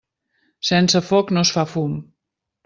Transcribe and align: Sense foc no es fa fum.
Sense 0.69 1.01
foc 1.09 1.35
no 1.37 1.45
es 1.49 1.53
fa 1.59 1.67
fum. 1.75 1.95